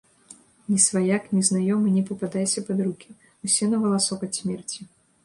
[0.71, 3.09] Ні сваяк, ні знаёмы не пападайся пад рукі,
[3.49, 4.79] усе на валасок ад смерці.